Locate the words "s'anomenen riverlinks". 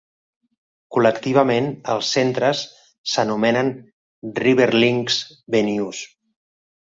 3.11-5.19